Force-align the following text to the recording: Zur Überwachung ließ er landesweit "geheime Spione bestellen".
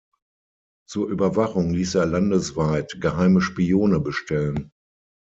Zur 0.89 1.09
Überwachung 1.09 1.73
ließ 1.75 1.93
er 1.93 2.07
landesweit 2.07 2.97
"geheime 3.01 3.39
Spione 3.39 3.99
bestellen". 3.99 4.71